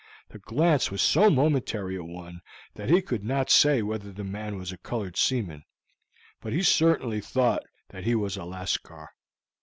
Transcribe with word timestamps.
The 0.29 0.39
glance 0.39 0.89
was 0.89 0.99
so 0.99 1.29
momentary 1.29 1.95
a 1.95 2.03
one 2.03 2.41
that 2.73 2.89
he 2.89 3.03
could 3.03 3.23
not 3.23 3.51
say 3.51 3.83
whether 3.83 4.11
the 4.11 4.23
man 4.23 4.57
was 4.57 4.71
a 4.71 4.77
colored 4.77 5.15
seaman; 5.15 5.63
but 6.41 6.53
he 6.53 6.63
certainly 6.63 7.21
thought 7.21 7.61
that 7.89 8.03
he 8.03 8.15
was 8.15 8.35
a 8.35 8.43
Lascar. 8.43 9.09